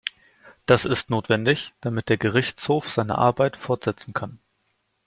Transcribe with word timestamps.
Das 0.65 0.83
ist 0.85 1.11
notwendig, 1.11 1.73
damit 1.81 2.09
der 2.09 2.17
Gerichtshof 2.17 2.89
seine 2.89 3.19
Arbeit 3.19 3.55
fortsetzen 3.55 4.15
kann. 4.15 4.39